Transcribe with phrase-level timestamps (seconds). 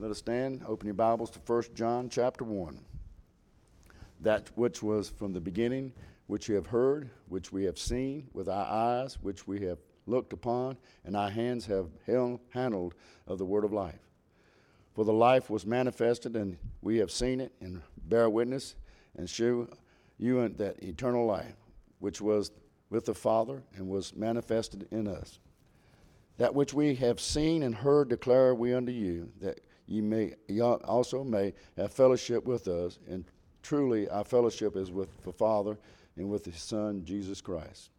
[0.00, 0.62] Let us stand.
[0.66, 2.80] Open your Bibles to 1 John chapter 1.
[4.22, 5.92] That which was from the beginning,
[6.26, 9.76] which you have heard, which we have seen with our eyes, which we have
[10.06, 12.94] looked upon, and our hands have held, handled
[13.26, 14.00] of the word of life.
[14.94, 18.76] For the life was manifested, and we have seen it, and bear witness,
[19.18, 19.68] and show
[20.16, 21.56] you that eternal life,
[21.98, 22.52] which was
[22.88, 25.40] with the Father, and was manifested in us.
[26.38, 29.60] That which we have seen and heard declare we unto you, that
[29.90, 32.98] ye may ye also may have fellowship with us.
[33.08, 33.24] And
[33.62, 35.76] truly our fellowship is with the Father
[36.16, 37.90] and with his Son Jesus Christ.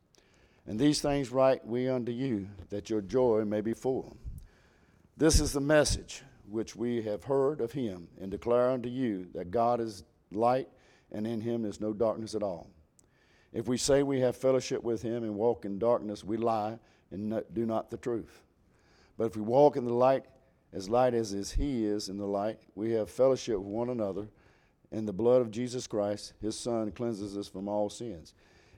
[0.66, 4.16] And these things write we unto you, that your joy may be full.
[5.18, 9.52] This is the message which we have heard of him, and declare unto you that
[9.52, 10.68] God is light,
[11.12, 12.70] and in him is no darkness at all.
[13.54, 16.80] If we say we have fellowship with him and walk in darkness, we lie
[17.12, 18.42] and do not the truth.
[19.18, 20.26] But if we walk in the light,
[20.74, 24.28] as light as is he is in the light, we have fellowship with one another,
[24.92, 28.34] and the blood of Jesus Christ, his Son, cleanses us from all sins.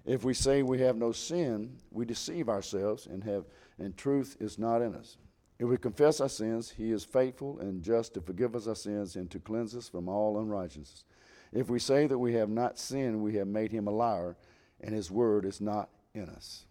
[0.06, 3.46] If we say we have no sin, we deceive ourselves and have
[3.80, 5.18] and truth is not in us.
[5.60, 9.16] If we confess our sins, he is faithful and just to forgive us our sins
[9.16, 11.06] and to cleanse us from all unrighteousness.
[11.52, 14.36] If we say that we have not sinned, we have made him a liar,
[14.82, 16.66] and his word is not in us.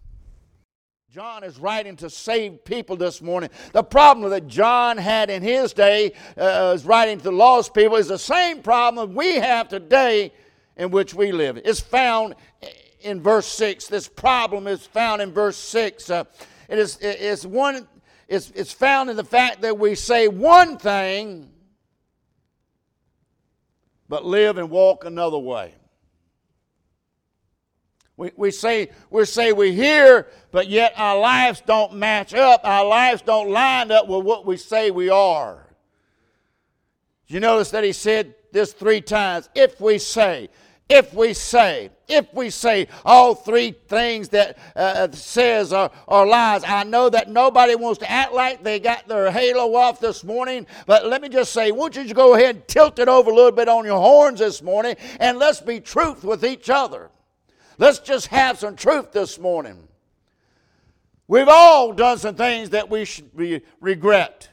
[1.12, 3.50] John is writing to save people this morning.
[3.72, 7.96] The problem that John had in his day, uh, is writing to the lost people,
[7.96, 10.32] is the same problem we have today
[10.78, 11.58] in which we live.
[11.66, 12.34] It's found
[13.02, 13.88] in verse 6.
[13.88, 16.08] This problem is found in verse 6.
[16.08, 16.24] Uh,
[16.70, 17.86] it is it's one
[18.26, 21.50] it's, it's found in the fact that we say one thing
[24.08, 25.74] but live and walk another way.
[28.16, 32.60] We, we say we say we hear, but yet our lives don't match up.
[32.64, 35.66] Our lives don't line up with what we say we are.
[37.26, 39.48] You notice that he said this three times.
[39.54, 40.50] If we say,
[40.90, 46.62] if we say, if we say all three things that uh, says are, are lies.
[46.64, 50.66] I know that nobody wants to act like they got their halo off this morning,
[50.86, 53.34] but let me just say, won't you just go ahead and tilt it over a
[53.34, 57.10] little bit on your horns this morning, and let's be truth with each other.
[57.78, 59.88] Let's just have some truth this morning.
[61.28, 64.48] We've all done some things that we should re- regret.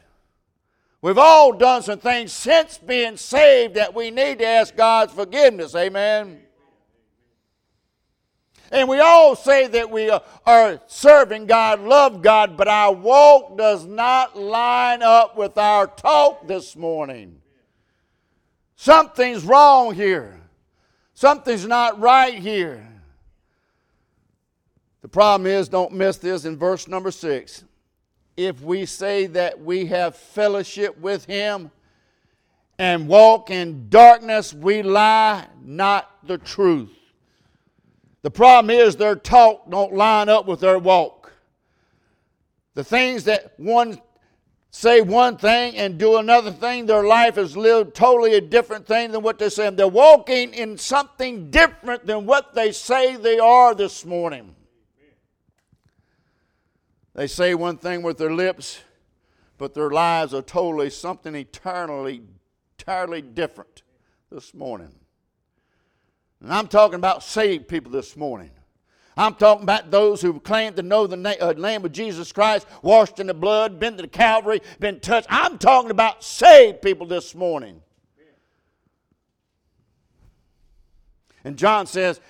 [1.01, 5.75] We've all done some things since being saved that we need to ask God's forgiveness.
[5.75, 6.41] Amen.
[8.71, 10.11] And we all say that we
[10.45, 16.47] are serving God, love God, but our walk does not line up with our talk
[16.47, 17.41] this morning.
[18.75, 20.39] Something's wrong here.
[21.13, 22.88] Something's not right here.
[25.01, 27.63] The problem is, don't miss this in verse number six.
[28.35, 31.71] If we say that we have fellowship with Him
[32.77, 36.91] and walk in darkness, we lie not the truth.
[38.21, 41.31] The problem is their talk don't line up with their walk.
[42.73, 43.99] The things that one
[44.71, 49.11] say one thing and do another thing, their life is lived totally a different thing
[49.11, 49.69] than what they say.
[49.69, 54.55] They're walking in something different than what they say they are this morning.
[57.19, 58.79] They say one thing with their lips,
[59.57, 62.21] but their lives are totally something eternally,
[62.79, 63.83] entirely different
[64.31, 64.95] this morning.
[66.41, 68.51] And I'm talking about saved people this morning.
[69.17, 73.19] I'm talking about those who claim to know the uh, name of Jesus Christ, washed
[73.19, 75.27] in the blood, been to the Calvary, been touched.
[75.29, 77.81] I'm talking about saved people this morning.
[81.43, 82.21] And John says,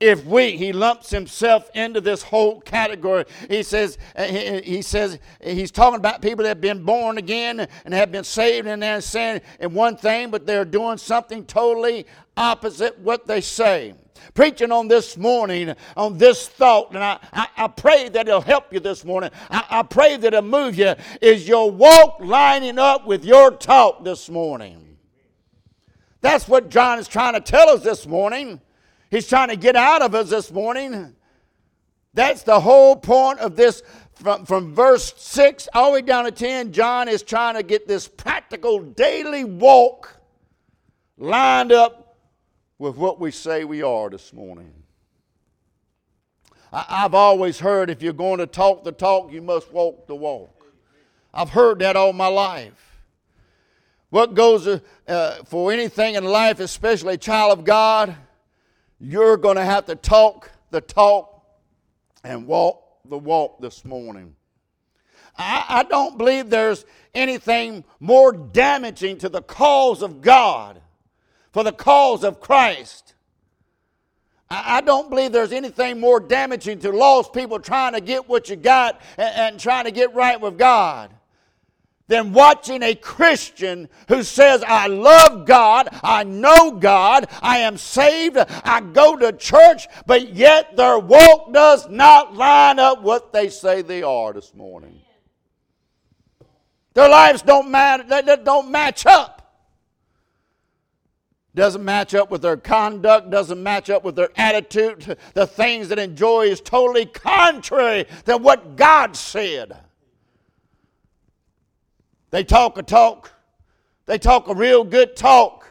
[0.00, 3.24] if we he lumps himself into this whole category.
[3.48, 7.66] He says uh, he, he, says he's talking about people that have been born again
[7.84, 12.06] and have been saved and they're saying in one thing but they're doing something totally
[12.36, 13.94] opposite what they say.
[14.34, 18.72] Preaching on this morning on this thought and i, I, I pray that it'll help
[18.72, 19.30] you this morning.
[19.50, 20.94] I, I pray that it'll move you.
[21.20, 24.96] Is your walk lining up with your talk this morning?
[26.20, 28.60] That's what john is trying to tell us this morning
[29.10, 31.14] He's trying to get out of us this morning.
[32.14, 33.82] That's the whole point of this
[34.14, 36.72] from, from verse 6 all the way down to 10.
[36.72, 40.16] John is trying to get this practical daily walk
[41.16, 42.16] lined up
[42.78, 44.72] with what we say we are this morning.
[46.72, 50.14] I, I've always heard if you're going to talk the talk, you must walk the
[50.14, 50.54] walk.
[51.32, 52.96] I've heard that all my life.
[54.10, 58.16] What goes uh, for anything in life, especially a child of God,
[59.00, 61.42] you're going to have to talk the talk
[62.24, 64.34] and walk the walk this morning.
[65.36, 66.84] I, I don't believe there's
[67.14, 70.80] anything more damaging to the cause of God,
[71.52, 73.14] for the cause of Christ.
[74.50, 78.56] I, don't believe there's anything more damaging to lost people trying to get what you
[78.56, 81.10] got and, and trying to get right with God
[82.08, 88.38] than watching a Christian who says, I love God, I know God, I am saved,
[88.38, 93.82] I go to church, but yet their walk does not line up what they say
[93.82, 95.00] they are this morning.
[96.94, 99.36] Their lives don't matter, they don't match up.
[101.54, 105.18] Doesn't match up with their conduct, doesn't match up with their attitude.
[105.34, 109.76] The things that enjoy is totally contrary to what God said.
[112.30, 113.32] They talk a talk,
[114.06, 115.70] they talk a real good talk.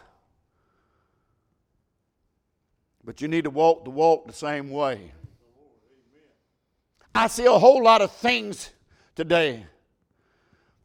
[3.03, 5.13] But you need to walk the walk the same way.
[7.15, 8.71] I see a whole lot of things
[9.15, 9.65] today,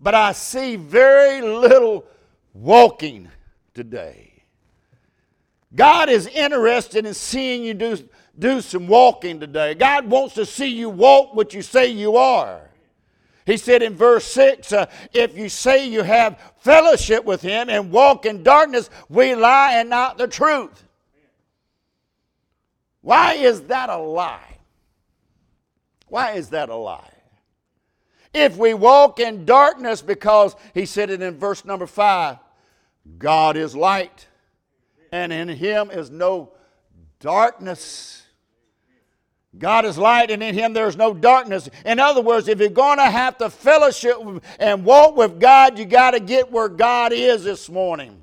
[0.00, 2.06] but I see very little
[2.54, 3.28] walking
[3.74, 4.32] today.
[5.74, 7.98] God is interested in seeing you do,
[8.38, 9.74] do some walking today.
[9.74, 12.71] God wants to see you walk what you say you are.
[13.44, 17.90] He said in verse 6 uh, If you say you have fellowship with him and
[17.90, 20.84] walk in darkness, we lie and not the truth.
[23.00, 24.58] Why is that a lie?
[26.06, 27.10] Why is that a lie?
[28.32, 32.38] If we walk in darkness, because he said it in verse number 5
[33.18, 34.28] God is light,
[35.10, 36.52] and in him is no
[37.18, 38.21] darkness.
[39.58, 41.68] God is light, and in Him there's no darkness.
[41.84, 44.16] In other words, if you're going to have to fellowship
[44.58, 48.22] and walk with God, you got to get where God is this morning.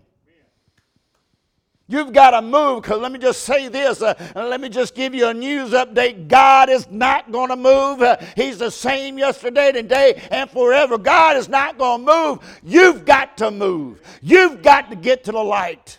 [1.88, 4.04] You've got to move because let me just say this.
[4.04, 6.28] Uh, let me just give you a news update.
[6.28, 8.04] God is not going to move.
[8.04, 11.00] Uh, he's the same yesterday, today, and forever.
[11.00, 12.60] God is not going to move.
[12.64, 14.04] You've got to move.
[14.22, 15.98] You've got to get to the light.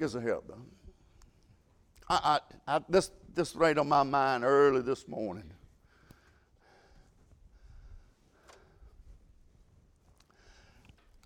[0.00, 0.71] Get some help, though.
[2.12, 5.50] I, I, I, this, this right on my mind early this morning.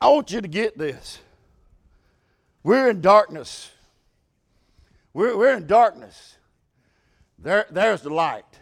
[0.00, 1.18] I want you to get this.
[2.62, 3.72] We're in darkness.
[5.12, 6.36] We're, we're in darkness.
[7.36, 8.55] There, there's the light.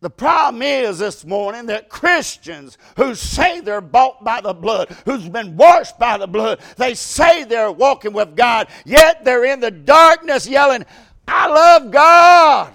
[0.00, 5.28] The problem is this morning that Christians who say they're bought by the blood, who's
[5.28, 9.70] been washed by the blood, they say they're walking with God, yet they're in the
[9.70, 10.84] darkness yelling,
[11.26, 12.72] I love God.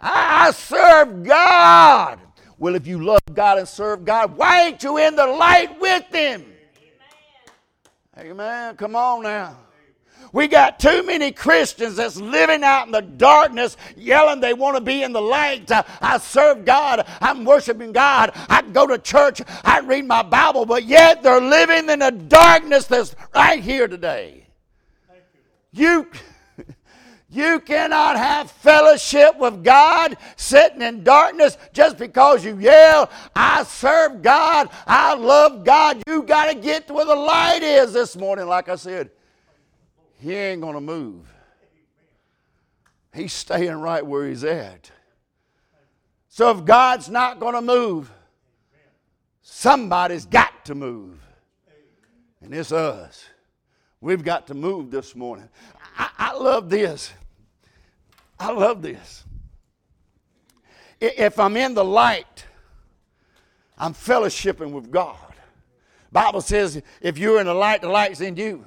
[0.00, 2.18] I, serve God.
[2.58, 6.04] Well, if you love God and serve God, why ain't you in the light with
[6.12, 6.44] Him?
[8.18, 8.30] Amen.
[8.30, 8.76] Amen.
[8.76, 9.56] Come on now.
[10.32, 14.80] We got too many Christians that's living out in the darkness, yelling they want to
[14.80, 15.70] be in the light.
[16.00, 17.06] I, serve God.
[17.20, 18.32] I'm worshiping God.
[18.34, 19.42] I go to church.
[19.62, 24.46] I read my Bible, but yet they're living in the darkness that's right here today.
[25.72, 26.08] You.
[27.34, 34.20] You cannot have fellowship with God sitting in darkness just because you yell, I serve
[34.20, 36.02] God, I love God.
[36.06, 39.08] You got to get to where the light is this morning, like I said
[40.22, 41.26] he ain't going to move.
[43.12, 44.90] He's staying right where he's at.
[46.28, 48.10] So if God's not going to move,
[49.42, 51.20] somebody's got to move.
[52.40, 53.24] And it's us.
[54.00, 55.48] We've got to move this morning.
[55.98, 57.12] I, I love this.
[58.38, 59.24] I love this.
[61.00, 62.46] If I'm in the light,
[63.76, 65.16] I'm fellowshipping with God.
[66.12, 68.64] Bible says if you're in the light, the light's in you.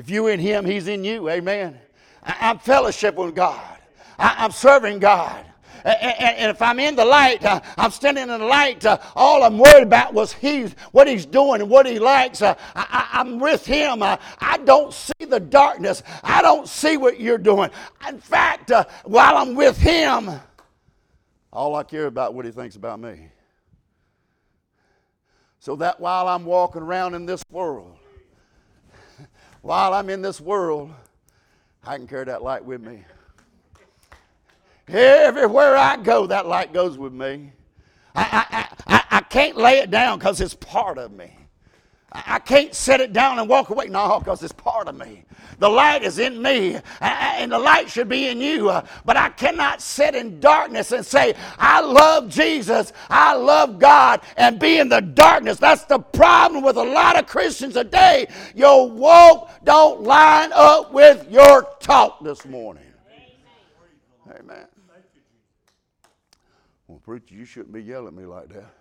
[0.00, 1.28] If you're in Him, He's in you.
[1.28, 1.78] Amen.
[2.22, 3.76] I, am fellowship with God.
[4.18, 5.44] I, am serving God.
[5.84, 8.82] And, and, and, if I'm in the light, uh, I'm standing in the light.
[8.86, 12.40] Uh, all I'm worried about was he's what he's doing and what he likes.
[12.40, 14.02] Uh, I, am with him.
[14.02, 16.02] Uh, I don't see the darkness.
[16.24, 17.68] I don't see what you're doing.
[18.08, 20.30] In fact, uh, while I'm with him,
[21.52, 23.28] all I care about what he thinks about me.
[25.58, 27.99] So that while I'm walking around in this world,
[29.62, 30.92] while I'm in this world,
[31.84, 33.04] I can carry that light with me.
[34.88, 37.52] Everywhere I go, that light goes with me.
[38.14, 41.39] I, I, I, I can't lay it down because it's part of me.
[42.12, 43.86] I can't set it down and walk away.
[43.86, 45.24] No, because it's part of me.
[45.60, 48.68] The light is in me, and the light should be in you.
[48.68, 54.22] Uh, but I cannot sit in darkness and say, I love Jesus, I love God,
[54.36, 55.58] and be in the darkness.
[55.58, 58.26] That's the problem with a lot of Christians today.
[58.56, 62.84] Your walk don't line up with your talk this morning.
[64.26, 64.66] Amen.
[66.88, 68.79] Well, preacher, you shouldn't be yelling at me like that.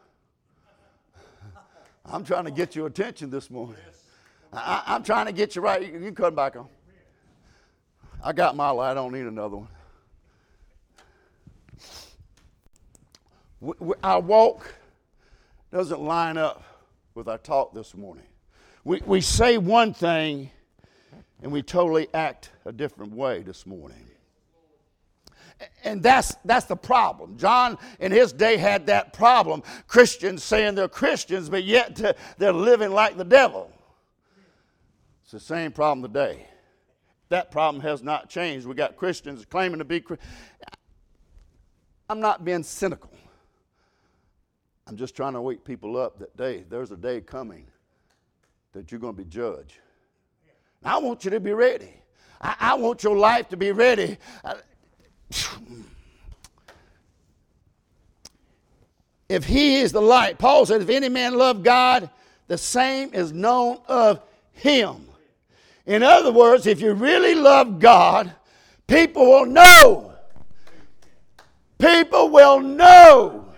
[2.12, 3.76] I'm trying to get your attention this morning.
[4.52, 5.82] I, am trying to get you right.
[5.82, 6.68] You, you come back on.
[8.24, 8.92] I got my light.
[8.92, 9.68] I don't need another one.
[13.62, 14.74] We, we, our walk
[15.72, 16.64] doesn't line up
[17.14, 18.26] with our talk this morning.
[18.84, 20.50] We, we say one thing
[21.44, 24.10] and we totally act a different way this morning.
[25.84, 27.38] And that's, that's the problem.
[27.38, 29.64] John in his day had that problem.
[29.88, 32.00] Christians saying they're Christians, but yet
[32.38, 33.72] they're living like the devil.
[35.24, 36.48] It's the same problem today.
[37.30, 38.66] That problem has not changed.
[38.66, 40.04] We got Christians claiming to be.
[42.10, 43.12] I'm not being cynical.
[44.88, 47.68] I'm just trying to wake people up that day, there's a day coming
[48.74, 49.78] that you're going to be judged.
[50.84, 51.94] I want you to be ready.
[52.42, 54.18] I, I want your life to be ready.
[59.28, 62.10] If he is the light, Paul said, if any man love God,
[62.48, 64.22] the same is known of
[64.54, 65.06] him.
[65.86, 68.34] In other words, if you really love God,
[68.88, 70.14] people will know.
[71.78, 73.49] People will know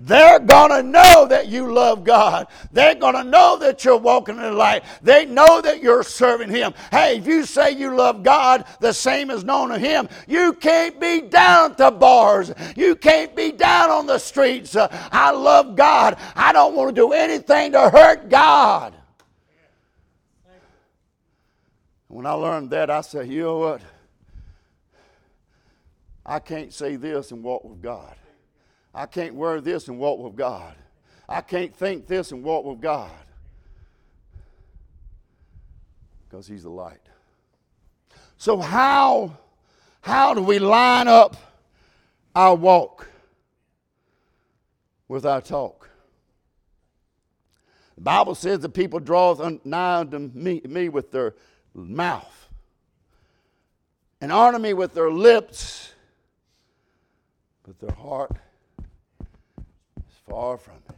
[0.00, 2.46] they're going to know that you love God.
[2.72, 4.84] They're going to know that you're walking in the light.
[5.02, 6.74] They know that you're serving Him.
[6.90, 10.08] Hey, if you say you love God, the same is known of Him.
[10.26, 12.52] You can't be down at the bars.
[12.76, 14.76] You can't be down on the streets.
[14.76, 16.16] Uh, I love God.
[16.36, 18.94] I don't want to do anything to hurt God.
[22.08, 23.82] When I learned that, I said, you know what?
[26.24, 28.14] I can't say this and walk with God.
[28.94, 30.74] I can't wear this and walk with God.
[31.28, 33.10] I can't think this and walk with God.
[36.28, 37.00] Because He's the light.
[38.36, 39.36] So, how,
[40.00, 41.36] how do we line up
[42.34, 43.08] our walk
[45.08, 45.90] with our talk?
[47.96, 51.34] The Bible says the people draweth nigh unto me, me with their
[51.74, 52.48] mouth
[54.20, 55.92] and honor me with their lips,
[57.64, 58.32] but their heart
[60.28, 60.96] Far from me.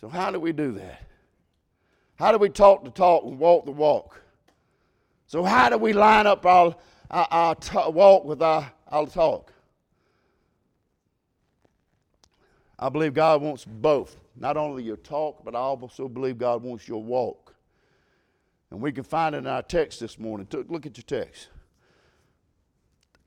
[0.00, 1.02] So, how do we do that?
[2.16, 4.22] How do we talk the talk and walk the walk?
[5.26, 6.74] So, how do we line up our,
[7.10, 9.52] our, our t- walk with our, our talk?
[12.78, 14.16] I believe God wants both.
[14.36, 17.54] Not only your talk, but I also believe God wants your walk.
[18.70, 20.46] And we can find it in our text this morning.
[20.50, 21.48] Look at your text.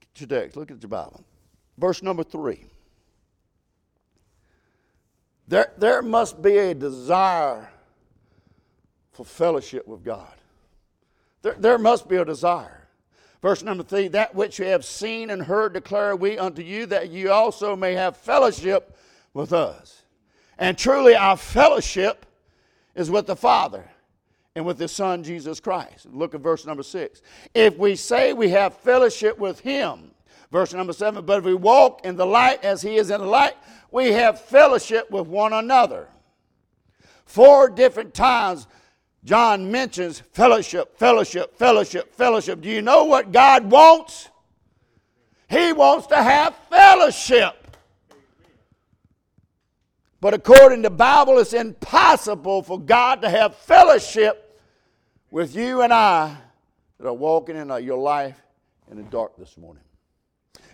[0.02, 0.58] Look at your text.
[0.58, 1.24] Look at your Bible.
[1.78, 2.66] Verse number three.
[5.48, 7.70] There, there must be a desire
[9.12, 10.34] for fellowship with God.
[11.42, 12.88] There, there must be a desire.
[13.42, 17.10] Verse number three that which we have seen and heard declare we unto you, that
[17.10, 18.98] you also may have fellowship
[19.34, 20.04] with us.
[20.58, 22.26] And truly, our fellowship
[22.96, 23.84] is with the Father
[24.56, 26.06] and with His Son, Jesus Christ.
[26.06, 27.22] Look at verse number six.
[27.54, 30.12] If we say we have fellowship with Him,
[30.54, 33.26] verse number seven, but if we walk in the light as He is in the
[33.26, 33.56] light,
[33.92, 36.08] we have fellowship with one another.
[37.26, 38.68] Four different times,
[39.26, 42.62] John mentions fellowship, fellowship, fellowship, fellowship.
[42.62, 44.30] Do you know what God wants?
[45.50, 47.56] He wants to have fellowship.
[50.22, 54.62] But according to the Bible, it's impossible for God to have fellowship
[55.32, 56.38] with you and I
[57.00, 58.40] that are walking in uh, your life
[58.92, 59.83] in the dark this morning.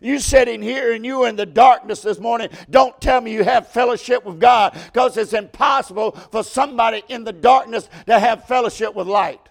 [0.01, 3.67] You sitting here and you in the darkness this morning, don't tell me you have
[3.67, 9.07] fellowship with God because it's impossible for somebody in the darkness to have fellowship with
[9.07, 9.41] light.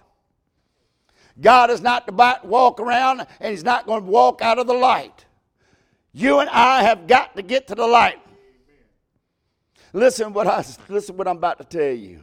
[1.39, 4.73] God is not to walk around and He's not going to walk out of the
[4.73, 5.25] light.
[6.11, 8.19] You and I have got to get to the light.
[9.93, 12.21] Listen what I listen what I'm about to tell you.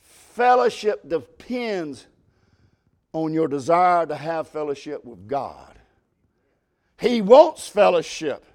[0.00, 2.06] Fellowship depends
[3.12, 5.78] on your desire to have fellowship with God.
[7.04, 8.46] He wants fellowship.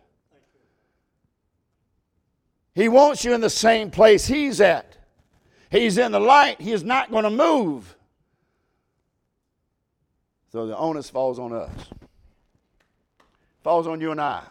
[2.73, 4.97] He wants you in the same place He's at.
[5.69, 7.95] He's in the light, He is not going to move.
[10.51, 11.69] So the onus falls on us,
[13.63, 14.41] falls on you and I.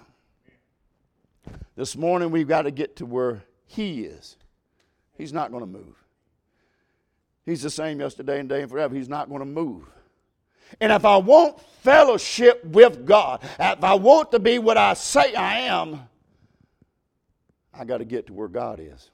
[1.75, 4.37] This morning we've got to get to where He is.
[5.17, 5.97] He's not going to move.
[7.45, 8.95] He's the same yesterday and day and forever.
[8.95, 9.91] He's not going to move.
[10.81, 15.35] And if I want fellowship with God, if I want to be what I say
[15.35, 16.09] I am,
[17.73, 19.11] I got to get to where God is.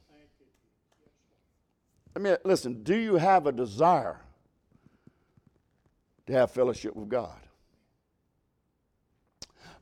[2.16, 4.20] I mean, listen, do you have a desire
[6.26, 7.37] to have fellowship with God?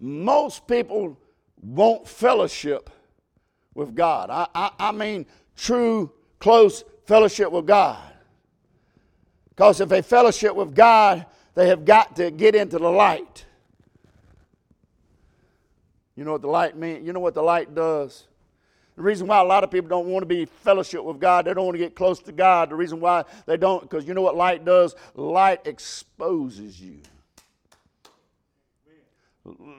[0.02, 1.16] most people
[1.62, 2.90] want fellowship
[3.72, 4.30] with God.
[4.30, 5.26] I, I, I mean,
[5.56, 8.02] true, close fellowship with God.
[9.50, 11.24] Because if they fellowship with God,
[11.54, 13.44] they have got to get into the light.
[16.16, 17.06] You know what the light means?
[17.06, 18.24] You know what the light does?
[18.96, 21.54] The reason why a lot of people don't want to be fellowship with God, they
[21.54, 22.70] don't want to get close to God.
[22.70, 24.94] The reason why they don't, because you know what light does?
[25.14, 26.98] Light exposes you.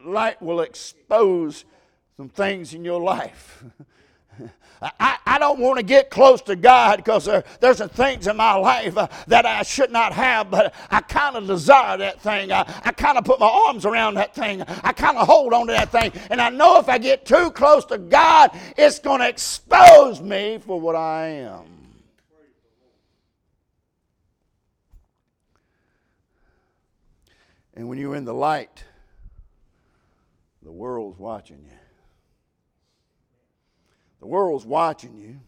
[0.05, 1.65] Light will expose
[2.17, 3.63] some things in your life.
[4.99, 8.35] I, I don't want to get close to God because there, there's some things in
[8.35, 12.51] my life uh, that I should not have, but I kind of desire that thing.
[12.51, 14.61] I, I kind of put my arms around that thing.
[14.61, 16.11] I kind of hold on to that thing.
[16.29, 20.57] And I know if I get too close to God, it's going to expose me
[20.57, 21.73] for what I am.
[27.75, 28.83] And when you're in the light,
[30.61, 31.77] the world's watching you.
[34.23, 35.41] The world's watching you.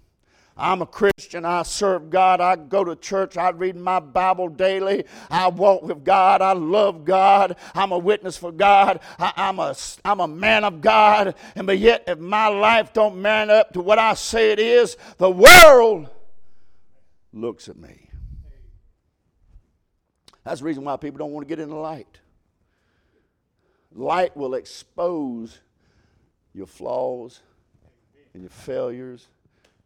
[0.58, 1.46] I'm a Christian.
[1.46, 2.42] I serve God.
[2.42, 3.38] I go to church.
[3.38, 5.06] I read my Bible daily.
[5.30, 6.42] I walk with God.
[6.42, 7.56] I love God.
[7.74, 9.00] I'm a witness for God.
[9.18, 11.36] I, am a, I'm a man of God.
[11.56, 14.98] And but yet, if my life don't man up to what I say it is,
[15.20, 16.10] the world
[17.32, 18.10] looks at me.
[20.44, 22.20] That's the reason why people don't want to get in the light.
[23.94, 25.62] Light will expose
[26.54, 27.40] your flaws
[28.36, 29.30] and your failures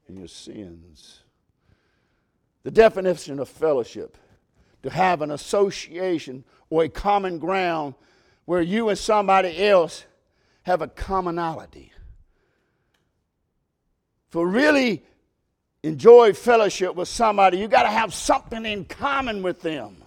[0.07, 1.19] and your sins.
[2.63, 4.17] The definition of fellowship
[4.81, 7.93] to have an association or a common ground
[8.45, 10.03] where you and somebody else
[10.63, 11.91] have a commonality.
[14.29, 15.03] For really
[15.83, 19.97] enjoy fellowship with somebody, you got to have something in common with them.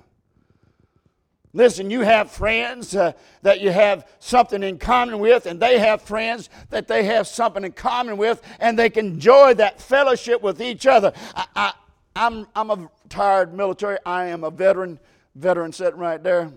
[1.55, 6.01] Listen, you have friends uh, that you have something in common with, and they have
[6.01, 10.63] friends that they have something in common with, and they can enjoy that fellowship with
[10.63, 11.13] each other.
[11.35, 11.73] I, I,
[12.17, 13.99] I'm, I'm a retired military.
[14.07, 14.99] I am a veteran,
[15.35, 16.51] veteran sitting right there.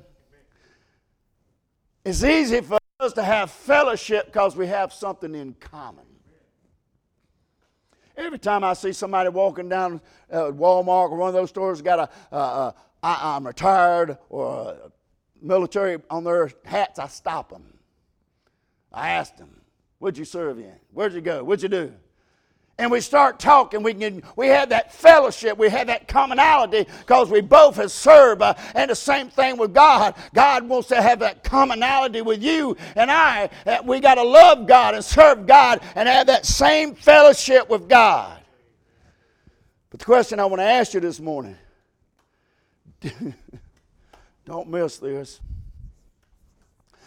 [2.05, 6.05] It's easy for us to have fellowship because we have something in common.
[8.17, 9.99] Every time I see somebody walking down
[10.31, 11.99] uh, Walmart or one of those stores got
[12.31, 12.75] a, a,
[13.06, 14.91] I, am retired or
[15.39, 17.78] military on their hats, I stop them.
[18.91, 19.62] I ask them,
[20.00, 20.74] What'd you serve in?
[20.91, 21.44] Where'd you go?
[21.44, 21.94] What'd you do?
[22.78, 23.84] And we start talking.
[23.84, 25.58] We can, we have that fellowship.
[25.58, 28.41] We have that commonality because we both have served.
[28.41, 30.15] Uh, and the same thing with God.
[30.34, 33.50] God wants to have that commonality with you and I.
[33.65, 37.88] Uh, we got to love God and serve God and have that same fellowship with
[37.88, 38.38] God.
[39.89, 41.56] But the question I want to ask you this morning
[44.46, 45.39] Don't miss this.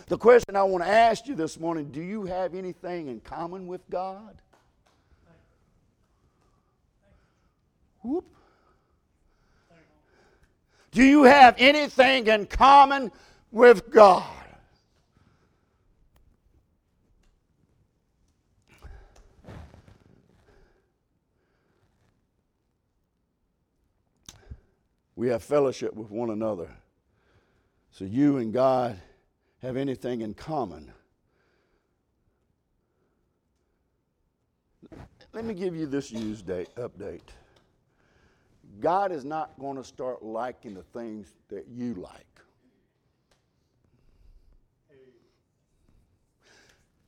[0.06, 3.66] The question I want to ask you this morning do you have anything in common
[3.66, 4.36] with God?
[8.02, 8.24] Whoop.
[10.92, 13.12] Do you have anything in common
[13.52, 14.37] with God?
[25.18, 26.70] We have fellowship with one another.
[27.90, 28.96] So you and God
[29.60, 30.92] have anything in common.
[35.32, 37.30] Let me give you this use date update.
[38.78, 42.24] God is not going to start liking the things that you like.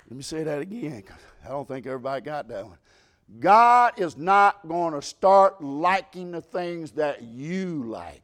[0.08, 1.04] Let me say that again.
[1.44, 2.78] I don't think everybody got that one.
[3.38, 8.22] God is not going to start liking the things that you like.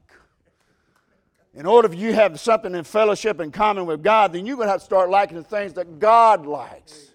[1.55, 4.67] In order for you have something in fellowship in common with God, then you're going
[4.67, 7.13] to have to start liking the things that God likes.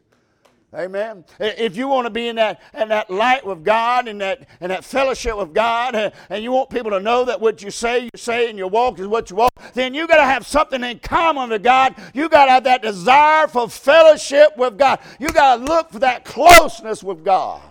[0.73, 1.25] Amen.
[1.37, 4.71] If you want to be in that, in that light with God and that, and
[4.71, 8.03] that fellowship with God, uh, and you want people to know that what you say,
[8.05, 10.81] you say, and your walk is what you walk, then you got to have something
[10.81, 11.95] in common with God.
[12.13, 14.99] You got to have that desire for fellowship with God.
[15.19, 17.61] You got to look for that closeness with God.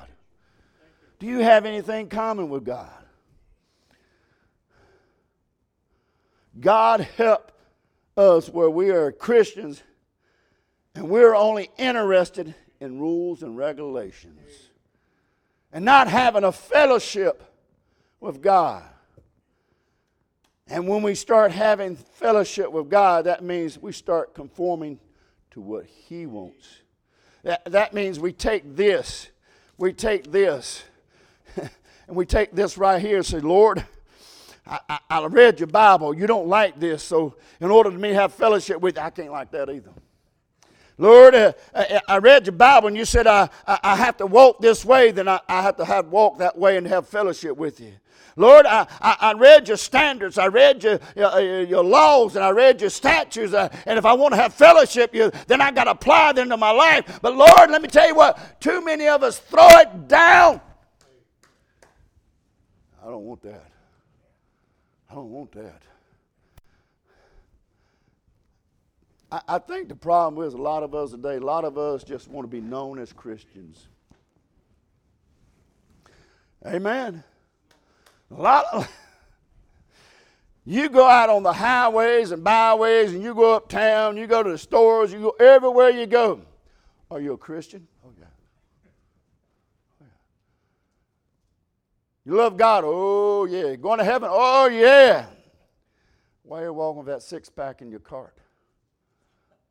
[1.20, 2.90] Do you have anything common with God?
[6.58, 7.52] God help
[8.16, 9.82] us where we are Christians
[10.94, 14.70] and we're only interested in rules and regulations
[15.72, 17.42] and not having a fellowship
[18.18, 18.82] with God.
[20.66, 24.98] And when we start having fellowship with God, that means we start conforming
[25.50, 26.66] to what He wants.
[27.42, 29.30] That, that means we take this,
[29.76, 30.84] we take this,
[32.10, 33.86] and we take this right here and say, Lord,
[34.66, 36.12] I, I, I, read your Bible.
[36.12, 39.30] You don't like this, so in order to me have fellowship with you, I can't
[39.30, 39.92] like that either.
[40.98, 44.60] Lord, uh, I, I read your Bible and you said I, I, have to walk
[44.60, 47.78] this way, then I, I have to have walk that way and have fellowship with
[47.78, 47.92] you.
[48.34, 52.50] Lord, I, I, I, read your standards, I read your, your, your laws, and I
[52.50, 53.54] read your statutes.
[53.54, 56.48] Uh, and if I want to have fellowship, you, then I got to apply them
[56.48, 57.20] to my life.
[57.22, 60.60] But Lord, let me tell you what, too many of us throw it down.
[63.10, 63.66] I don't want that.
[65.10, 65.82] I don't want that.
[69.32, 72.04] I, I think the problem is a lot of us today, a lot of us
[72.04, 73.88] just want to be known as Christians.
[76.64, 77.24] Amen.
[78.30, 78.88] A lot of,
[80.64, 84.52] you go out on the highways and byways and you go uptown, you go to
[84.52, 86.42] the stores, you go everywhere you go.
[87.10, 87.88] Are you a Christian?
[88.06, 88.26] Oh, yeah.
[90.00, 90.06] Oh, yeah.
[92.24, 92.84] You love God?
[92.86, 93.74] Oh, yeah.
[93.76, 94.28] Going to heaven?
[94.30, 95.26] Oh, yeah.
[96.42, 98.36] Why are you walking with that six pack in your cart?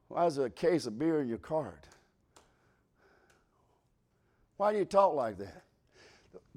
[0.08, 1.88] Why is there a case of beer in your cart?
[4.58, 5.64] Why do you talk like that?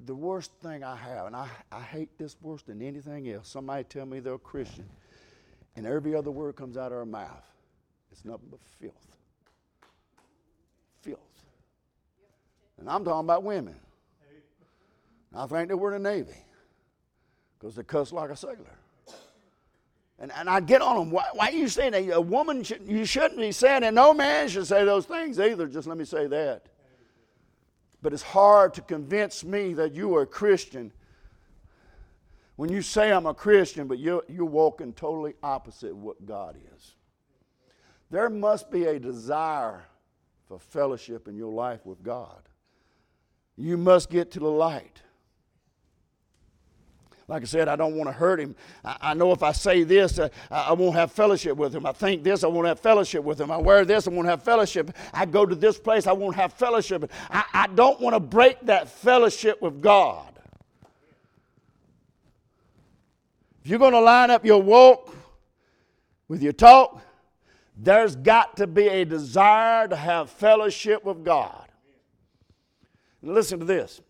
[0.07, 3.85] The worst thing I have, and I, I hate this worse than anything else, somebody
[3.85, 4.89] tell me they're a Christian,
[5.77, 7.45] and every other word comes out of our mouth.
[8.11, 9.17] It's nothing but filth.
[11.03, 11.19] Filth.
[12.79, 13.77] And I'm talking about women.
[15.35, 16.35] I think they were in the Navy
[17.59, 18.57] because they cuss like a sailor.
[20.19, 21.11] And, and I get on them.
[21.11, 22.09] Why, why are you saying that?
[22.11, 23.93] A woman, should, you shouldn't be saying it.
[23.93, 25.67] No man should say those things either.
[25.67, 26.67] Just let me say that.
[28.03, 30.93] But it's hard to convince me that you are a Christian
[32.57, 36.95] when you say I'm a Christian, but you're, you're walking totally opposite what God is.
[38.11, 39.85] There must be a desire
[40.47, 42.43] for fellowship in your life with God.
[43.57, 45.01] You must get to the light.
[47.33, 48.55] Like I said, I don't want to hurt him.
[48.85, 51.87] I, I know if I say this, uh, I won't have fellowship with him.
[51.87, 53.51] I think this, I won't have fellowship with him.
[53.51, 54.95] I wear this, I won't have fellowship.
[55.15, 57.11] I go to this place, I won't have fellowship.
[57.31, 60.31] I, I don't want to break that fellowship with God.
[63.65, 65.17] If you're going to line up your walk
[66.29, 67.01] with your talk,
[67.79, 71.67] there's got to be a desire to have fellowship with God.
[73.23, 74.03] Listen to this.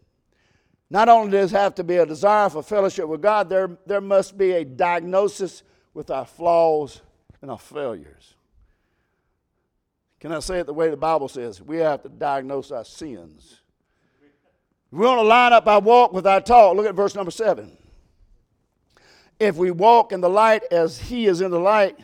[0.93, 4.37] Not only does have to be a desire for fellowship with God, there, there must
[4.37, 5.63] be a diagnosis
[5.95, 7.01] with our flaws
[7.41, 8.35] and our failures.
[10.21, 11.63] Can I say it the way the Bible says?
[11.63, 13.59] We have to diagnose our sins.
[14.91, 16.77] We want to line up our walk with our talk.
[16.77, 17.75] Look at verse number seven.
[19.41, 21.99] If we walk in the light as He is in the light,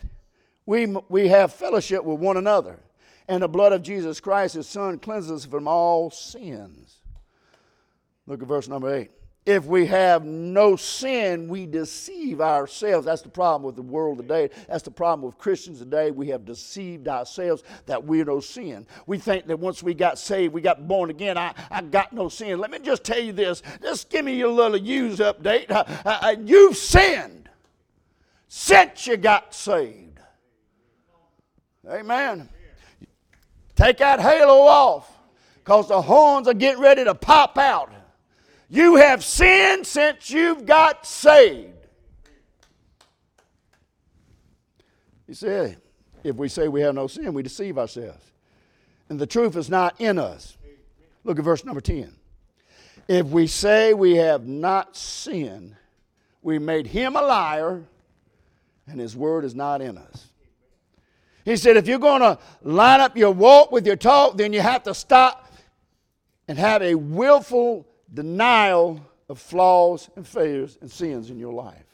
[0.64, 2.80] we, we have fellowship with one another.
[3.28, 6.97] And the blood of Jesus Christ, His Son, cleanses us from all sins.
[8.28, 9.10] Look at verse number eight.
[9.46, 13.06] If we have no sin, we deceive ourselves.
[13.06, 14.50] That's the problem with the world today.
[14.68, 16.10] That's the problem with Christians today.
[16.10, 18.86] We have deceived ourselves that we're no sin.
[19.06, 22.28] We think that once we got saved, we got born again, I, I got no
[22.28, 22.58] sin.
[22.58, 23.62] Let me just tell you this.
[23.80, 25.70] Just give me a little use update.
[25.70, 27.48] Uh, uh, uh, you've sinned
[28.48, 30.20] since you got saved.
[31.88, 32.50] Amen.
[33.74, 35.10] Take that halo off
[35.54, 37.92] because the horns are getting ready to pop out.
[38.68, 41.72] You have sinned since you've got saved.
[45.26, 45.78] He said,
[46.22, 48.24] if we say we have no sin, we deceive ourselves.
[49.08, 50.56] And the truth is not in us.
[51.24, 52.14] Look at verse number 10.
[53.08, 55.76] If we say we have not sinned,
[56.42, 57.82] we made him a liar,
[58.86, 60.26] and his word is not in us.
[61.44, 64.60] He said, if you're going to line up your walk with your talk, then you
[64.60, 65.50] have to stop
[66.46, 71.84] and have a willful denial of flaws and failures and sins in your life.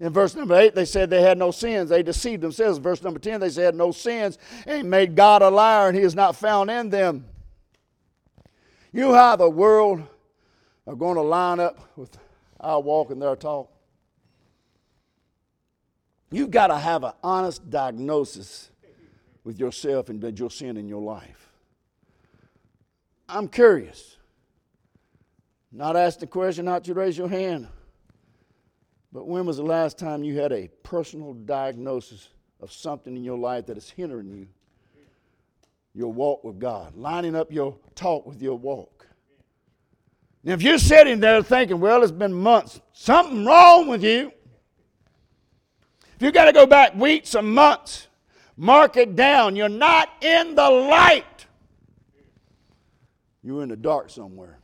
[0.00, 1.90] In verse number 8, they said they had no sins.
[1.90, 2.78] They deceived themselves.
[2.78, 6.14] Verse number 10, they said no sins and made God a liar and he is
[6.14, 7.24] not found in them.
[8.92, 10.02] You how the world
[10.86, 12.16] are going to line up with
[12.60, 13.70] our walk and their talk?
[16.30, 18.70] You've got to have an honest diagnosis
[19.44, 21.50] with yourself and your sin in your life.
[23.28, 24.17] I'm curious.
[25.70, 27.68] Not ask the question, not to raise your hand.
[29.12, 32.28] But when was the last time you had a personal diagnosis
[32.60, 34.46] of something in your life that is hindering you?
[35.94, 39.06] Your walk with God, lining up your talk with your walk.
[40.44, 44.32] Now, if you're sitting there thinking, well, it's been months, something wrong with you.
[46.14, 48.08] If you've got to go back weeks or months,
[48.56, 49.56] mark it down.
[49.56, 51.46] You're not in the light,
[53.42, 54.58] you're in the dark somewhere.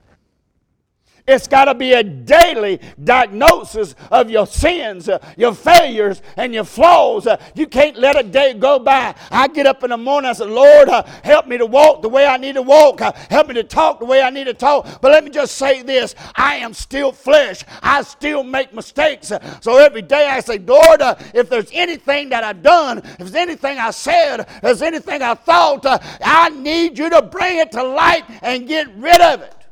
[1.26, 6.64] It's got to be a daily diagnosis of your sins, uh, your failures, and your
[6.64, 7.26] flaws.
[7.26, 9.14] Uh, you can't let a day go by.
[9.30, 12.10] I get up in the morning, I say, Lord, uh, help me to walk the
[12.10, 13.00] way I need to walk.
[13.00, 15.00] Help me to talk the way I need to talk.
[15.00, 17.64] But let me just say this I am still flesh.
[17.82, 19.32] I still make mistakes.
[19.62, 21.00] So every day I say, Lord,
[21.32, 25.36] if there's anything that I've done, if there's anything I said, if there's anything I
[25.36, 25.86] thought,
[26.22, 29.63] I need you to bring it to light and get rid of it.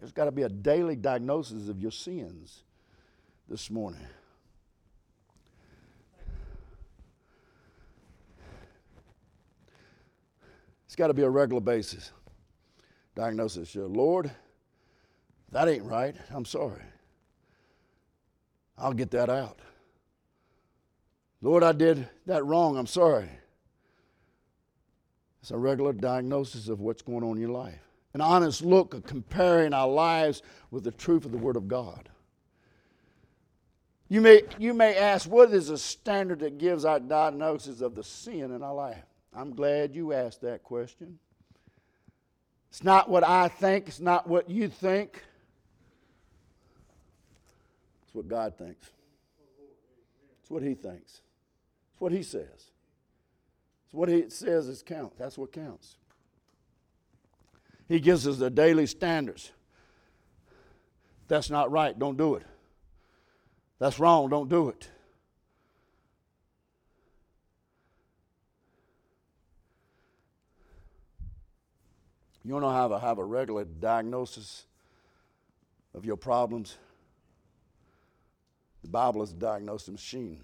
[0.00, 2.62] There's got to be a daily diagnosis of your sins
[3.48, 4.00] this morning.
[10.86, 12.12] It's got to be a regular basis.
[13.14, 13.76] Diagnosis.
[13.76, 14.30] Lord,
[15.52, 16.16] that ain't right.
[16.30, 16.82] I'm sorry.
[18.78, 19.58] I'll get that out.
[21.42, 22.78] Lord, I did that wrong.
[22.78, 23.28] I'm sorry.
[25.42, 29.04] It's a regular diagnosis of what's going on in your life an honest look of
[29.04, 32.08] comparing our lives with the truth of the Word of God.
[34.08, 38.02] You may, you may ask, what is the standard that gives our diagnosis of the
[38.02, 39.04] sin in our life?
[39.32, 41.20] I'm glad you asked that question.
[42.70, 45.22] It's not what I think, it's not what you think,
[48.02, 48.90] it's what God thinks.
[50.40, 51.20] It's what He thinks,
[51.92, 52.70] it's what He says.
[53.84, 55.12] It's what He says is count.
[55.18, 55.96] That's what counts.
[57.90, 59.50] He gives us the daily standards.
[61.26, 62.44] That's not right, don't do it.
[63.80, 64.88] That's wrong, don't do it.
[72.44, 74.66] You want to have a, have a regular diagnosis
[75.92, 76.76] of your problems?
[78.82, 80.42] The Bible is a diagnosis machine.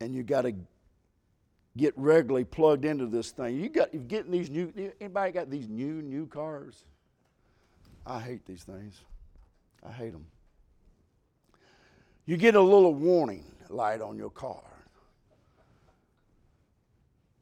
[0.00, 0.54] And you got to
[1.76, 3.56] get regularly plugged into this thing.
[3.60, 6.84] You got you getting these new anybody got these new new cars?
[8.06, 9.00] I hate these things.
[9.84, 10.26] I hate them.
[12.24, 14.62] You get a little warning light on your car.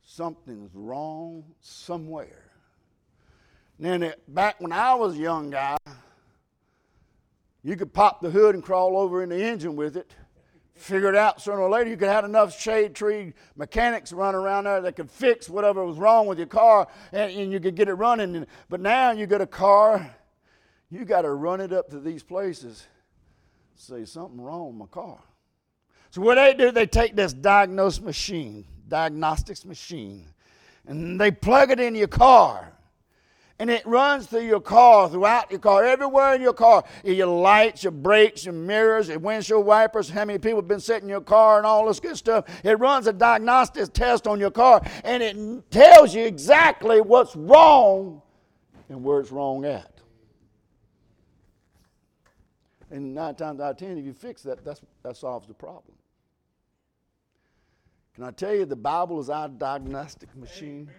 [0.03, 2.51] Something's wrong somewhere.
[3.83, 5.77] And back when I was a young guy,
[7.63, 10.15] you could pop the hood and crawl over in the engine with it
[10.77, 14.81] figured out sooner or later you could have enough shade tree mechanics run around there
[14.81, 17.95] that could fix whatever was wrong with your car and, and you could get it
[17.95, 18.47] running.
[18.69, 20.15] But now you get a car,
[20.91, 22.87] you got to run it up to these places,
[23.77, 25.21] say something wrong with my car.
[26.11, 30.27] So what they do, they take this diagnosis machine, diagnostics machine,
[30.87, 32.74] and they plug it in your car
[33.61, 36.83] and it runs through your car, throughout your car, everywhere in your car.
[37.05, 41.05] Your lights, your brakes, your mirrors, your windshield wipers, how many people have been sitting
[41.05, 42.47] in your car and all this good stuff.
[42.65, 48.23] It runs a diagnostic test on your car and it tells you exactly what's wrong
[48.89, 50.01] and where it's wrong at.
[52.91, 55.95] And nine times out of ten, if you fix that, that's, that solves the problem.
[58.17, 60.91] Can I tell you, the Bible is our diagnostic machine?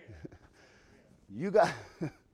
[1.30, 1.72] you got.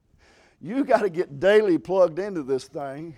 [0.62, 3.16] You got to get daily plugged into this thing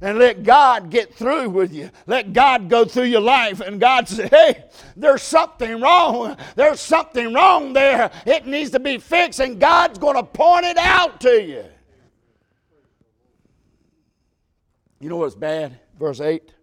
[0.00, 1.90] and let God get through with you.
[2.06, 4.64] Let God go through your life and God say, hey,
[4.96, 6.36] there's something wrong.
[6.56, 8.10] There's something wrong there.
[8.26, 11.64] It needs to be fixed, and God's going to point it out to you.
[15.00, 15.78] You know what's bad?
[15.98, 16.54] Verse 8.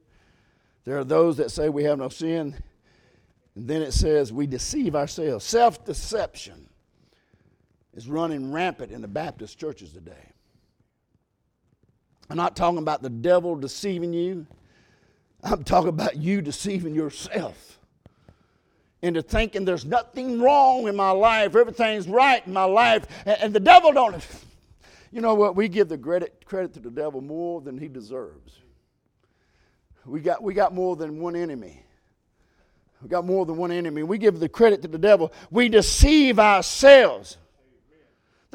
[0.84, 2.56] There are those that say we have no sin,
[3.56, 5.46] and then it says we deceive ourselves.
[5.46, 6.70] Self deception
[7.96, 10.32] is running rampant in the Baptist churches today.
[12.30, 14.48] I'm not talking about the devil deceiving you.
[15.44, 17.80] I'm talking about you deceiving yourself
[19.02, 23.60] into thinking there's nothing wrong in my life, everything's right in my life, and, the
[23.60, 24.26] devil don't.
[25.12, 25.56] You know what?
[25.56, 28.60] We give the credit credit to the devil more than he deserves.
[30.06, 31.84] We got we got more than one enemy.
[33.02, 34.04] We got more than one enemy.
[34.04, 35.32] We give the credit to the devil.
[35.52, 37.38] We deceive ourselves.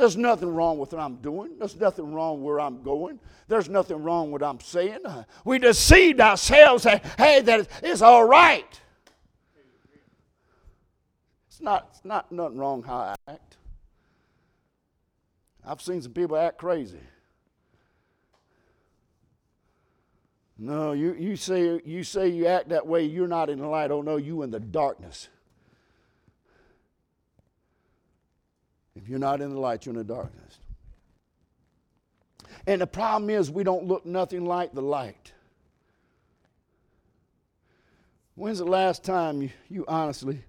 [0.00, 1.58] There's nothing wrong with what I'm doing.
[1.58, 3.20] There's nothing wrong where I'm going.
[3.48, 5.00] There's nothing wrong with what I'm saying.
[5.44, 6.84] We deceived ourselves.
[6.84, 8.80] Say, hey, that it's all right.
[11.48, 13.58] It's not, it's not nothing wrong how I act.
[15.66, 17.00] I've seen some people act crazy.
[20.56, 23.90] No, you, you, say, you say you act that way, you're not in the light.
[23.90, 25.28] Oh, no, you in the darkness.
[29.02, 30.58] If you're not in the light, you're in the darkness.
[32.66, 35.32] And the problem is, we don't look nothing like the light.
[38.34, 40.42] When's the last time you, you honestly.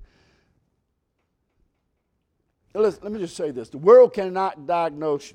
[2.73, 5.33] Let, let me just say this the world cannot diagnose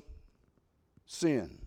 [1.05, 1.57] sin.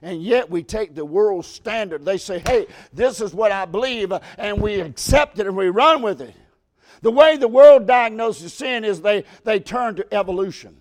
[0.00, 2.04] And yet we take the world's standard.
[2.04, 6.02] They say, hey, this is what I believe, and we accept it and we run
[6.02, 6.34] with it.
[7.02, 10.78] The way the world diagnoses sin is they, they turn to evolution.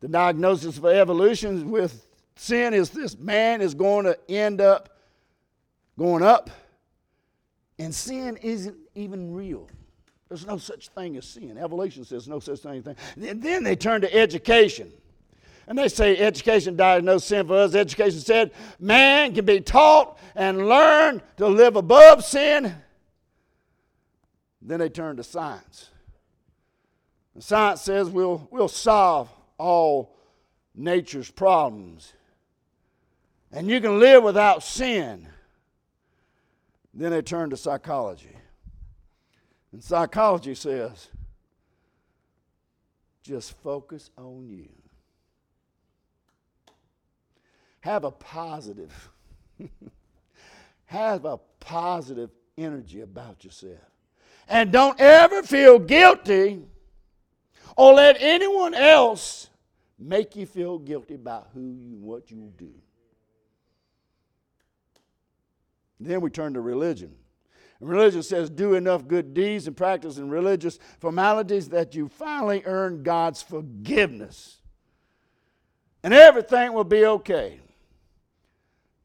[0.00, 4.90] The diagnosis of evolution with sin is this man is going to end up
[5.98, 6.50] going up,
[7.78, 9.68] and sin isn't even real.
[10.28, 11.58] There's no such thing as sin.
[11.58, 12.84] Evolution says no such thing.
[12.86, 14.92] as And then they turn to education.
[15.66, 17.74] And they say education diagnosed sin for us.
[17.74, 22.74] Education said man can be taught and learn to live above sin.
[24.68, 25.88] Then they turn to science.
[27.32, 30.14] And science says we'll, we'll solve all
[30.74, 32.12] nature's problems.
[33.50, 35.26] And you can live without sin.
[36.92, 38.36] Then they turn to psychology.
[39.72, 41.08] And psychology says
[43.22, 44.68] just focus on you.
[47.80, 49.08] Have a positive,
[50.84, 52.28] have a positive
[52.58, 53.78] energy about yourself.
[54.48, 56.62] And don't ever feel guilty
[57.76, 59.50] or let anyone else
[59.98, 62.70] make you feel guilty about who you what you do.
[66.00, 67.14] Then we turn to religion.
[67.80, 72.62] And religion says, do enough good deeds and practice in religious formalities that you finally
[72.64, 74.56] earn God's forgiveness.
[76.02, 77.60] And everything will be okay.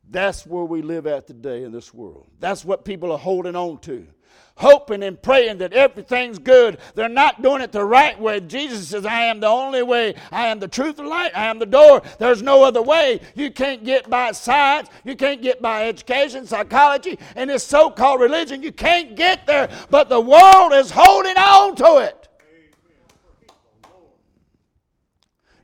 [0.10, 2.28] That's where we live at today in this world.
[2.40, 4.08] That's what people are holding on to
[4.56, 6.78] hoping and praying that everything's good.
[6.96, 8.40] They're not doing it the right way.
[8.40, 10.16] Jesus says, I am the only way.
[10.32, 11.32] I am the truth and light.
[11.36, 12.02] I am the door.
[12.20, 13.20] There's no other way.
[13.36, 14.90] You can't get by science.
[15.04, 18.62] You can't get by education, psychology, and this so called religion.
[18.62, 22.30] You can't get there, but the world is holding on to it.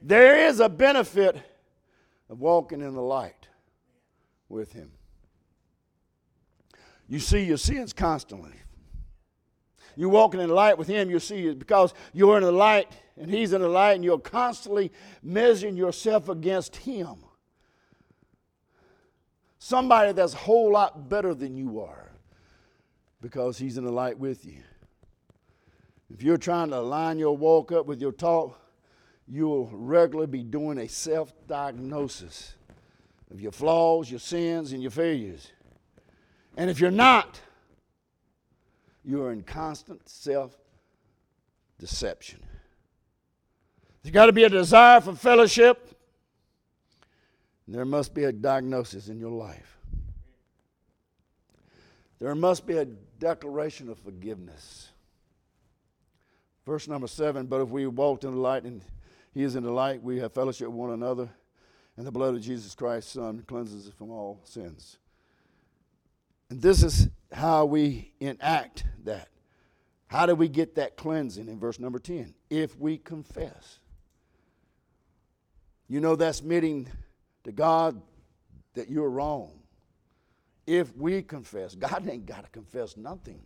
[0.02, 1.38] There is a benefit
[2.30, 3.47] of walking in the light
[4.47, 4.91] with Him.
[7.08, 8.54] You see your sins constantly.
[9.95, 12.91] You're walking in the light with Him, you'll see it because you're in the light
[13.17, 17.15] and He's in the light, and you're constantly measuring yourself against Him.
[19.58, 22.12] Somebody that's a whole lot better than you are
[23.21, 24.63] because He's in the light with you.
[26.12, 28.60] If you're trying to line your walk up with your talk,
[29.28, 32.56] you'll regularly be doing a self diagnosis
[33.32, 35.52] of your flaws, your sins, and your failures.
[36.58, 37.39] And if you're not,
[39.03, 40.57] you are in constant self
[41.77, 42.43] deception.
[44.01, 45.95] There's got to be a desire for fellowship.
[47.67, 49.77] There must be a diagnosis in your life.
[52.19, 54.89] There must be a declaration of forgiveness.
[56.65, 58.81] Verse number seven But if we walked in the light and
[59.33, 61.29] he is in the light, we have fellowship with one another,
[61.95, 64.97] and the blood of Jesus Christ, Son, cleanses us from all sins.
[66.49, 69.29] And this is how we enact that.
[70.07, 72.33] How do we get that cleansing in verse number 10?
[72.49, 73.79] If we confess.
[75.88, 76.88] You know, that's admitting
[77.43, 78.01] to God
[78.73, 79.51] that you're wrong.
[80.65, 83.41] If we confess, God ain't got to confess nothing.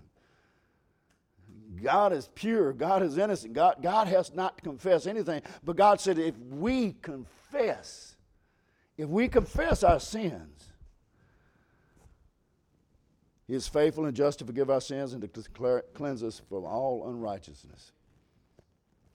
[1.81, 2.73] God is pure.
[2.73, 3.53] God is innocent.
[3.53, 5.41] God, God has not to confess anything.
[5.63, 8.15] But God said, if we confess,
[8.97, 10.72] if we confess our sins,
[13.53, 16.65] he is faithful and just to forgive our sins and to declare, cleanse us from
[16.65, 17.91] all unrighteousness.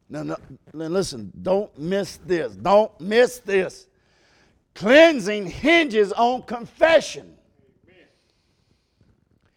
[0.09, 0.37] Now, now,
[0.73, 2.55] listen, don't miss this.
[2.55, 3.89] Don't miss this.
[4.77, 7.37] Cleansing hinges on confession.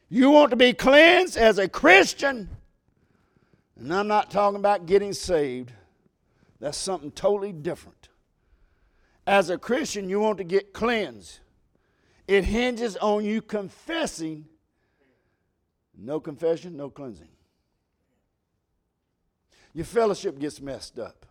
[0.09, 2.49] You want to be cleansed as a Christian,
[3.79, 5.71] and I'm not talking about getting saved.
[6.59, 8.09] That's something totally different.
[9.27, 11.37] As a Christian, you want to get cleansed.
[12.27, 14.47] It hinges on you confessing
[16.01, 17.27] no confession, no cleansing.
[19.73, 21.25] Your fellowship gets messed up.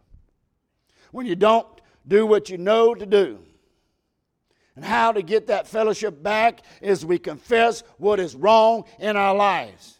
[1.12, 1.66] When you don't
[2.06, 3.38] do what you know to do.
[4.76, 9.34] And how to get that fellowship back is we confess what is wrong in our
[9.34, 9.99] lives.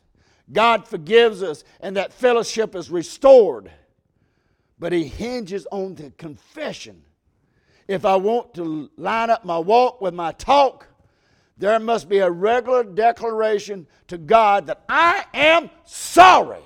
[0.53, 3.71] God forgives us, and that fellowship is restored.
[4.79, 7.03] But He hinges on the confession.
[7.87, 10.87] If I want to line up my walk with my talk,
[11.61, 16.63] there must be a regular declaration to God that I am sorry.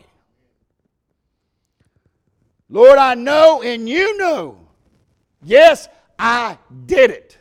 [2.68, 4.56] Lord, I know and you know.
[5.42, 7.36] Yes, I did it.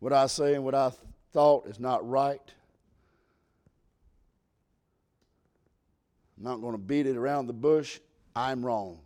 [0.00, 0.90] What I say and what I
[1.32, 2.40] thought is not right.
[6.36, 8.00] I'm not going to beat it around the bush.
[8.34, 8.98] I'm wrong.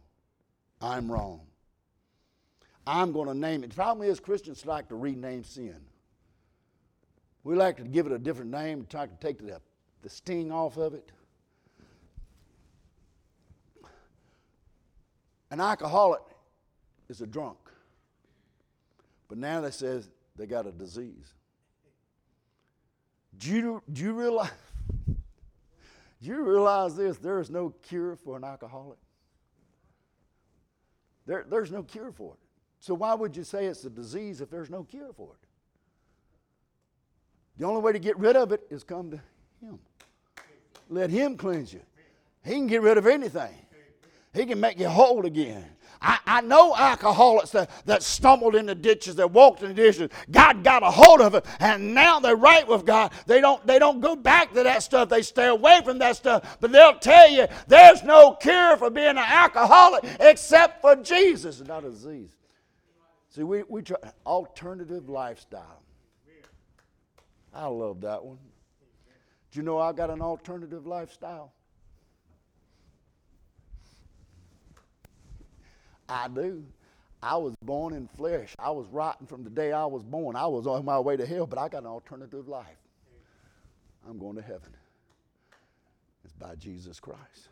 [0.80, 1.47] I'm wrong.
[2.88, 3.70] I'm going to name it.
[3.70, 5.76] The problem is Christians like to rename sin.
[7.44, 9.60] We like to give it a different name, try to take the,
[10.00, 11.12] the sting off of it.
[15.50, 16.22] An alcoholic
[17.10, 17.58] is a drunk.
[19.28, 21.34] But now they says they got a disease.
[23.36, 24.50] Do you, do you realize?
[25.06, 25.16] Do
[26.28, 27.18] you realize this?
[27.18, 28.98] There is no cure for an alcoholic.
[31.26, 32.47] There, there's no cure for it.
[32.80, 35.48] So why would you say it's a disease if there's no cure for it?
[37.58, 39.20] The only way to get rid of it is come to
[39.60, 39.78] Him.
[40.88, 41.80] Let Him cleanse you.
[42.44, 43.54] He can get rid of anything.
[44.32, 45.64] He can make you whole again.
[46.00, 50.10] I, I know alcoholics that, that stumbled in the ditches, that walked in the ditches.
[50.30, 53.12] God got a hold of it, and now they're right with God.
[53.26, 55.08] They don't, they don't go back to that stuff.
[55.08, 56.58] They stay away from that stuff.
[56.60, 61.84] But they'll tell you there's no cure for being an alcoholic except for Jesus, not
[61.84, 62.37] a disease.
[63.38, 65.80] See, we, we try alternative lifestyle.
[67.54, 68.38] I love that one.
[69.52, 71.52] Do you know I got an alternative lifestyle?
[76.08, 76.64] I do.
[77.22, 78.56] I was born in flesh.
[78.58, 80.34] I was rotten from the day I was born.
[80.34, 82.66] I was on my way to hell, but I got an alternative life.
[84.08, 84.74] I'm going to heaven.
[86.24, 87.50] It's by Jesus Christ.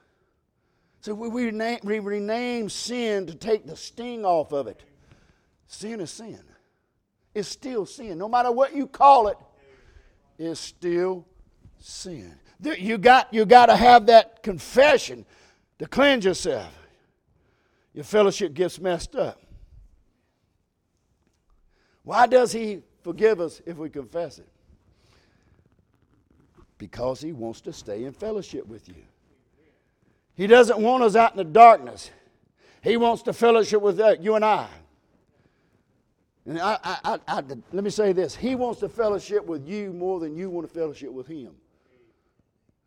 [1.00, 4.82] So we, we rename sin to take the sting off of it.
[5.66, 6.40] Sin is sin.
[7.34, 8.18] It's still sin.
[8.18, 9.36] No matter what you call it,
[10.38, 11.26] it's still
[11.78, 12.34] sin.
[12.60, 15.26] You got, you got to have that confession
[15.78, 16.72] to cleanse yourself
[17.96, 19.40] your fellowship gets messed up.
[22.02, 24.48] Why does He forgive us if we confess it?
[26.76, 29.02] Because He wants to stay in fellowship with you.
[30.34, 32.10] He doesn't want us out in the darkness.
[32.82, 34.68] He wants to fellowship with uh, you and I.
[36.46, 37.42] And I, I, I,
[37.72, 40.72] let me say this He wants to fellowship with you more than you want to
[40.72, 41.52] fellowship with Him.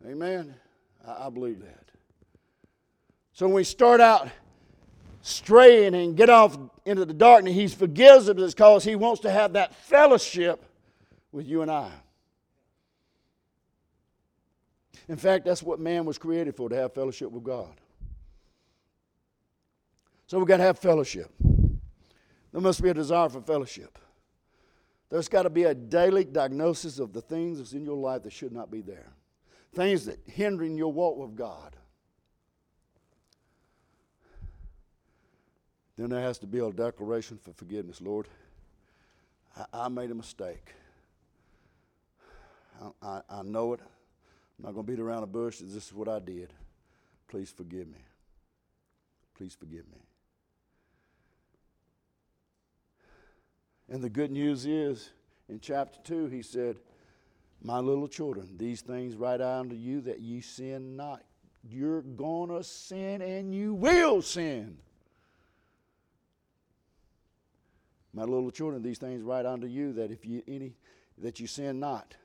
[0.06, 0.54] Amen?
[1.06, 1.84] I, I believe that.
[3.32, 4.28] So when we start out
[5.22, 9.52] straying and get off into the darkness, He forgives us because He wants to have
[9.52, 10.64] that fellowship
[11.30, 11.90] with you and I.
[15.08, 17.74] In fact, that's what man was created for to have fellowship with God.
[20.28, 21.30] So we've got to have fellowship.
[22.52, 23.98] There must be a desire for fellowship.
[25.10, 28.32] There's got to be a daily diagnosis of the things that's in your life that
[28.32, 29.12] should not be there,
[29.74, 31.76] things that hindering your walk with God.
[35.98, 38.00] Then there has to be a declaration for forgiveness.
[38.00, 38.26] Lord,
[39.56, 40.72] I, I made a mistake.
[42.80, 43.80] I, I, I know it.
[44.58, 45.58] I'm not going to beat around the bush.
[45.58, 46.52] This is what I did.
[47.28, 47.98] Please forgive me.
[49.36, 49.98] Please forgive me.
[53.90, 55.10] And the good news is,
[55.48, 56.76] in chapter 2, he said,
[57.60, 61.22] My little children, these things write I unto you that ye sin not.
[61.68, 64.78] You're going to sin and you will sin.
[68.14, 70.74] My little children, these things write unto you that if you any
[71.18, 72.16] that you sin not.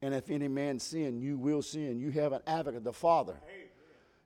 [0.00, 1.98] And if any man sin, you will sin.
[1.98, 3.66] You have an advocate, the Father, Amen.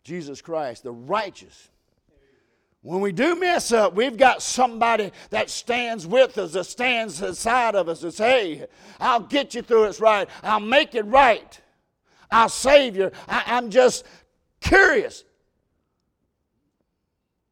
[0.04, 1.70] Jesus Christ, the righteous.
[2.82, 7.76] When we do mess up, we've got somebody that stands with us, that stands aside
[7.76, 8.66] of us, that says, Hey,
[8.98, 10.28] I'll get you through it right.
[10.42, 11.60] I'll make it right.
[12.28, 13.12] I'll save you.
[13.28, 14.04] I, I'm just
[14.60, 15.22] curious.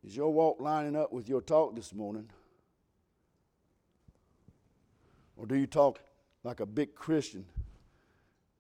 [0.02, 2.28] Is your walk lining up with your talk this morning?
[5.36, 6.00] Or do you talk
[6.42, 7.44] like a big Christian,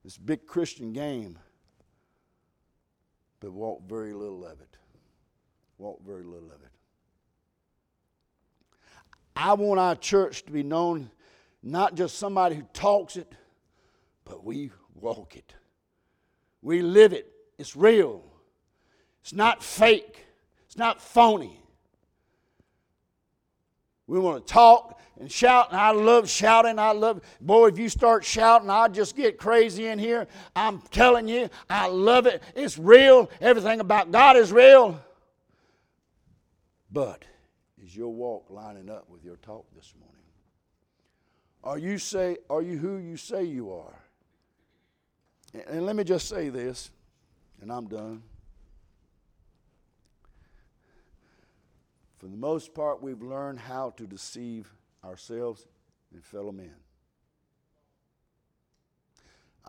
[0.04, 1.36] this big Christian game,
[3.40, 4.76] but walk very little of it?
[5.80, 6.70] Walk very little of it.
[9.34, 11.10] I want our church to be known
[11.62, 13.32] not just somebody who talks it,
[14.26, 15.54] but we walk it.
[16.60, 17.32] We live it.
[17.58, 18.22] It's real.
[19.22, 20.26] It's not fake.
[20.66, 21.58] It's not phony.
[24.06, 26.78] We want to talk and shout, and I love shouting.
[26.78, 30.26] I love, boy, if you start shouting, I just get crazy in here.
[30.54, 32.42] I'm telling you, I love it.
[32.54, 33.30] It's real.
[33.40, 35.00] Everything about God is real.
[36.92, 37.24] But
[37.82, 40.16] is your walk lining up with your talk this morning?
[41.62, 44.02] Are you say, are you who you say you are?
[45.68, 46.90] And let me just say this,
[47.60, 48.22] and I'm done.
[52.18, 54.72] For the most part, we've learned how to deceive
[55.04, 55.66] ourselves
[56.12, 56.74] and fellow men.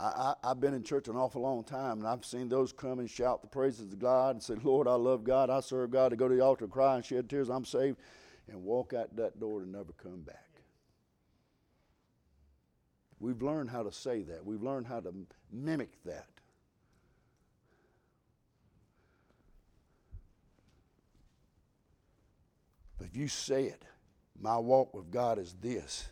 [0.02, 3.10] I, I've been in church an awful long time, and I've seen those come and
[3.10, 6.16] shout the praises of God and say, Lord, I love God, I serve God, to
[6.16, 7.98] go to the altar, cry and shed tears, I'm saved,
[8.48, 10.48] and walk out that door and never come back.
[13.20, 14.44] We've learned how to say that.
[14.44, 15.14] We've learned how to
[15.52, 16.28] mimic that.
[22.98, 23.84] But if you say it,
[24.40, 26.08] my walk with God is this.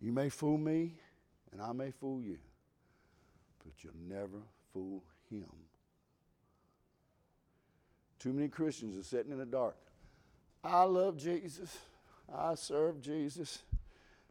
[0.00, 0.96] You may fool me,
[1.54, 2.36] and I may fool you,
[3.64, 4.42] but you'll never
[4.72, 5.46] fool him.
[8.18, 9.76] Too many Christians are sitting in the dark.
[10.62, 11.78] I love Jesus.
[12.34, 13.62] I serve Jesus.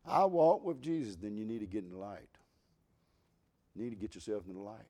[0.06, 1.16] I walk with Jesus.
[1.16, 2.28] Then you need to get in the light.
[3.76, 4.82] You need to get yourself in the light.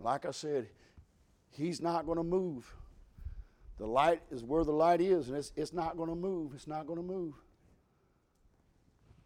[0.00, 0.66] Like I said,
[1.50, 2.74] he's not going to move.
[3.78, 6.52] The light is where the light is, and it's, it's not going to move.
[6.54, 7.34] It's not going to move.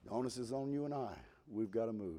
[0.05, 1.13] The onus is on you and I.
[1.51, 2.13] We've got to move.